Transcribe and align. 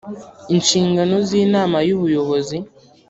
Inshingano 0.55 1.15
z 1.27 1.29
inama 1.43 1.77
y 1.87 1.93
ubuyobozi 1.97 2.57